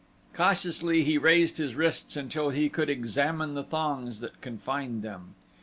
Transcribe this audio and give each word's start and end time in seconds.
Cautiously 0.33 1.03
he 1.03 1.19
raised 1.19 1.57
his 1.59 1.75
wrists 1.75 2.17
until 2.17 2.49
he 2.49 2.69
could 2.69 2.89
examine 2.89 3.53
the 3.53 3.61
thongs 3.63 4.19
that 4.21 4.41
confined 4.41 5.03
them. 5.03 5.35